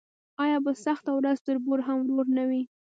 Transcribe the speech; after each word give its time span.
آیا 0.43 0.57
په 0.65 0.71
سخته 0.85 1.11
ورځ 1.13 1.37
تربور 1.47 1.79
هم 1.87 1.97
ورور 2.01 2.25
نه 2.37 2.43
وي؟ 2.49 2.63